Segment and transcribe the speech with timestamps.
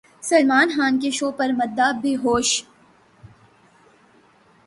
[0.23, 2.49] سلمان خان کے شو پر مداح بےہوش